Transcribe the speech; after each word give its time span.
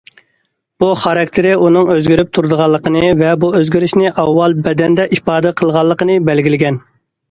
بۇ 0.83 0.87
خاراكتېرى 1.01 1.51
ئۇنىڭ 1.65 1.91
ئۆزگىرىپ 1.97 2.33
تۇرىدىغانلىقىنى 2.39 3.05
ۋە 3.21 3.31
بۇ 3.45 3.53
ئۆزگىرىشنى 3.63 4.13
ئاۋۋال 4.17 4.61
بەدەندە 4.69 5.11
ئىپادە 5.19 5.57
قىلغانلىقىنى 5.63 6.23
بەلگىلىگەن. 6.31 6.87